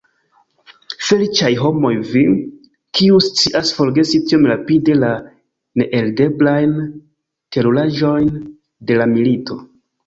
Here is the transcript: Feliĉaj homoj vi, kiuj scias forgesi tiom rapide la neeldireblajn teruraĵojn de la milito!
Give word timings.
Feliĉaj 1.07 1.51
homoj 1.63 1.91
vi, 2.13 2.23
kiuj 3.01 3.19
scias 3.27 3.75
forgesi 3.81 4.23
tiom 4.33 4.49
rapide 4.55 4.99
la 5.05 5.13
neeldireblajn 5.83 6.77
teruraĵojn 7.57 8.35
de 8.91 9.01
la 9.03 9.11
milito! 9.17 9.63